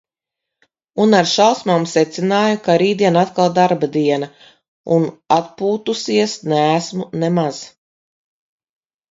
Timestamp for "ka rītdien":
2.67-3.19